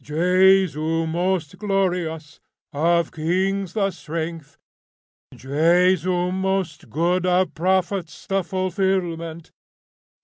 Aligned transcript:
Jesu 0.03 1.05
most 1.05 1.59
glorious, 1.59 2.39
of 2.73 3.11
kings 3.11 3.73
the 3.73 3.91
strength. 3.91 4.57
Jesu 5.31 6.31
most 6.31 6.89
good, 6.89 7.27
of 7.27 7.53
prophets 7.53 8.25
the 8.25 8.43
fulfilment. 8.43 9.51